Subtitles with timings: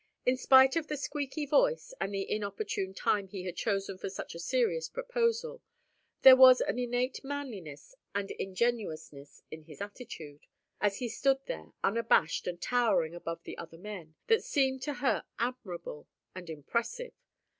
[0.25, 4.33] In spite of the squeaky voice and the inopportune time he had chosen for such
[4.33, 5.61] a serious proposal,
[6.23, 10.47] there was an innate manliness and ingenuousness in his attitude,
[10.79, 15.23] as he stood there unabashed and towering above the other men, that seemed to her
[15.37, 17.13] admirable and impressive.